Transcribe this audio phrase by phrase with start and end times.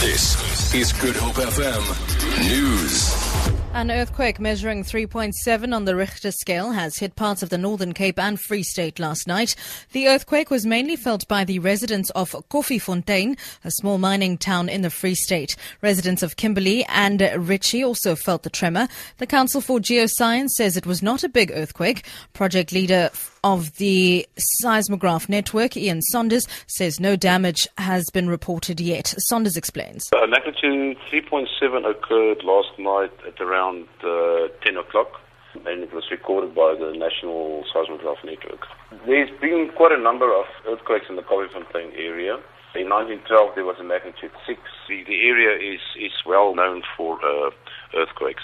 [0.00, 3.60] This is Good Hope FM News.
[3.74, 8.18] An earthquake measuring 3.7 on the Richter scale has hit parts of the Northern Cape
[8.18, 9.54] and Free State last night.
[9.92, 14.80] The earthquake was mainly felt by the residents of Koffiefontein, a small mining town in
[14.80, 15.54] the Free State.
[15.82, 18.88] Residents of Kimberley and Ritchie also felt the tremor.
[19.18, 22.06] The Council for Geoscience says it was not a big earthquake.
[22.32, 23.10] Project leader
[23.44, 24.26] of the
[24.62, 29.14] seismograph network, Ian Saunders, says no damage has been reported yet.
[29.28, 30.08] Saunders explains.
[30.14, 35.20] Uh, magnitude 3.7 occurred last night at around uh, 10 o'clock
[35.66, 38.66] and it was recorded by the National Seismograph Network.
[39.06, 42.34] There's been quite a number of earthquakes in the Koffiefontein area.
[42.74, 44.60] In 1912 there was a magnitude 6.
[44.88, 47.50] The, the area is, is well known for uh,
[47.96, 48.42] earthquakes.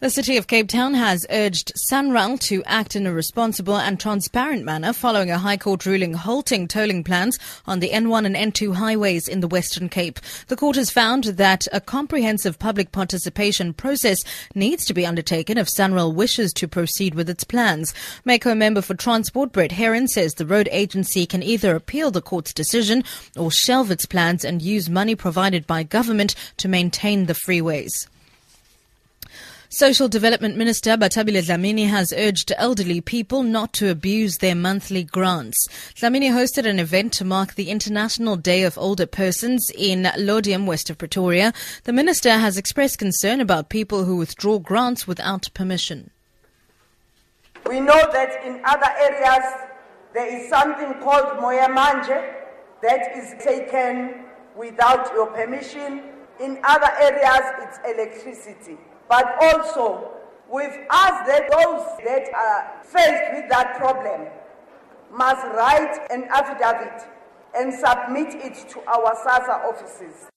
[0.00, 4.64] The City of Cape Town has urged SANRAL to act in a responsible and transparent
[4.64, 9.26] manner following a High Court ruling halting tolling plans on the N1 and N2 highways
[9.26, 10.20] in the Western Cape.
[10.46, 14.18] The court has found that a comprehensive public participation process
[14.54, 17.92] needs to be undertaken if SANRAL wishes to proceed with its plans.
[18.24, 22.52] Mayco member for Transport, Brett Herron, says the road agency can either appeal the court's
[22.52, 23.02] decision
[23.36, 28.06] or shelve its plans and use money provided by government to maintain the freeways.
[29.70, 35.68] Social Development Minister Bathabile Dlamini has urged elderly people not to abuse their monthly grants.
[35.94, 40.88] Dlamini hosted an event to mark the International Day of Older Persons in Laudium, west
[40.88, 41.52] of Pretoria.
[41.84, 46.12] The minister has expressed concern about people who withdraw grants without permission.
[47.68, 49.68] We know that in other areas
[50.14, 52.32] there is something called Moya Manje
[52.82, 54.24] that is taken
[54.56, 56.04] without your permission.
[56.40, 58.78] In other areas it's electricity
[59.08, 60.10] but also
[60.50, 64.26] we've asked that those that are faced with that problem
[65.10, 67.08] must write an affidavit
[67.56, 70.28] and submit it to our SASSA offices.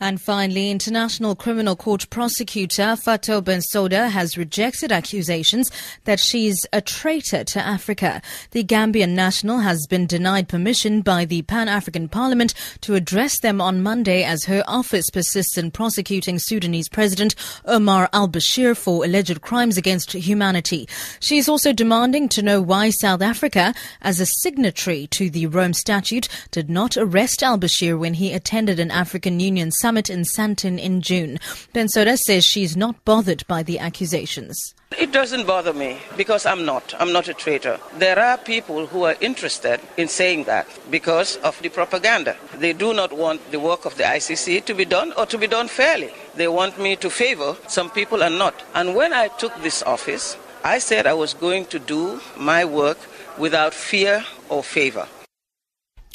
[0.00, 5.70] And finally, International Criminal Court prosecutor Fatou Bensouda has rejected accusations
[6.04, 8.20] that she's a traitor to Africa.
[8.50, 13.82] The Gambian national has been denied permission by the Pan-African Parliament to address them on
[13.82, 17.34] Monday as her office persists in prosecuting Sudanese President
[17.64, 20.88] Omar al-Bashir for alleged crimes against humanity.
[21.20, 23.72] She is also demanding to know why South Africa,
[24.02, 28.90] as a signatory to the Rome Statute, did not arrest al-Bashir when he attended an
[28.90, 31.38] African Union summit in Sandton in June.
[31.72, 34.74] Bensouda says she's not bothered by the accusations.
[34.98, 36.94] It doesn't bother me because I'm not.
[37.00, 37.80] I'm not a traitor.
[37.98, 42.36] There are people who are interested in saying that because of the propaganda.
[42.58, 45.48] They do not want the work of the ICC to be done or to be
[45.48, 46.12] done fairly.
[46.36, 48.54] They want me to favor some people and not.
[48.74, 52.98] And when I took this office, I said I was going to do my work
[53.36, 55.08] without fear or favor.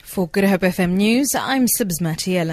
[0.09, 2.47] For Good Hope FM News, I'm Sibs Matiela.